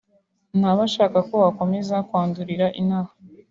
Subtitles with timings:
[0.59, 3.13] ntaba ashaka ko wakomeza kwandurira inaha